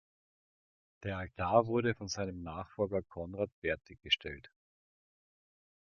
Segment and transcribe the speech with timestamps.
[1.03, 4.49] Der Altar wurde von seinem Nachfolger Conrad fertig gestellt.